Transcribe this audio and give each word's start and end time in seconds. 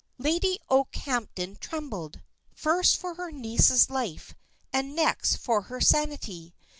Lady 0.17 0.57
Okehampton 0.71 1.55
trembled, 1.57 2.21
first 2.55 2.97
for 2.97 3.13
her 3.13 3.29
niece's 3.31 3.87
life, 3.91 4.33
and 4.73 4.95
next 4.95 5.35
for 5.35 5.61
her 5.69 5.79
sanity. 5.79 6.55